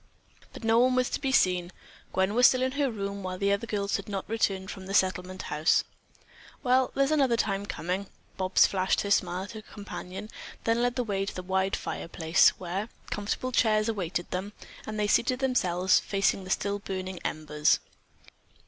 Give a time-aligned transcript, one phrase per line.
[0.51, 1.71] But no one was to be seen.
[2.11, 4.95] Gwen was still in her room, while the other girls had not returned from the
[4.95, 5.83] Settlement House.
[6.63, 10.31] "Well, there's another time coming." Bobs flashed a smile at her companion,
[10.63, 14.53] then led the way to the wide fireplace, where comfortable chairs awaited them,
[14.87, 17.77] and they seated themselves facing the still burning embers.